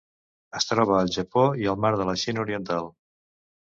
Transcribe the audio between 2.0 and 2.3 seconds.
de la